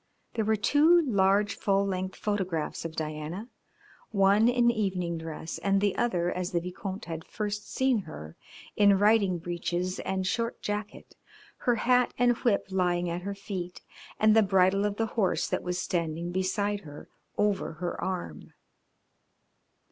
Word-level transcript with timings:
There 0.33 0.45
were 0.45 0.55
two 0.55 0.99
large 1.05 1.53
full 1.55 1.85
length 1.85 2.15
photographs 2.15 2.85
of 2.85 2.95
Diana, 2.95 3.49
one 4.09 4.47
in 4.49 4.71
evening 4.71 5.19
dress 5.19 5.59
and 5.59 5.79
the 5.79 5.95
other 5.95 6.31
as 6.31 6.53
the 6.53 6.59
Vicomte 6.59 7.05
had 7.05 7.23
first 7.23 7.71
seen 7.71 7.99
her, 7.99 8.35
in 8.75 8.97
riding 8.97 9.37
breeches 9.37 9.99
and 9.99 10.25
short 10.25 10.59
jacket, 10.59 11.15
her 11.57 11.75
hat 11.75 12.15
and 12.17 12.35
whip 12.37 12.65
lying 12.71 13.11
at 13.11 13.21
her 13.21 13.35
feet, 13.35 13.81
and 14.19 14.35
the 14.35 14.41
bridle 14.41 14.85
of 14.85 14.95
the 14.95 15.05
horse 15.05 15.47
that 15.47 15.61
was 15.61 15.77
standing 15.77 16.31
beside 16.31 16.79
her 16.79 17.07
over 17.37 17.73
her 17.73 18.03
arm. 18.03 18.53